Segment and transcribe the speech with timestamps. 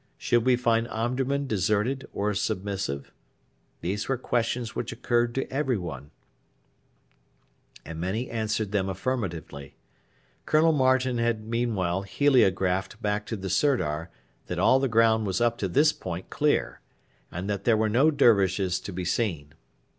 [0.17, 3.11] Should we find Omdurman deserted or submissive?
[3.81, 6.09] These were questions which occurred to everyone,
[7.85, 9.75] and many answered them affirmatively.
[10.47, 14.09] Colonel Martin had meanwhile heliographed back to the Sirdar
[14.47, 16.81] that all the ground was up to this point clear,
[17.31, 19.53] and that there were no Dervishes to be seen.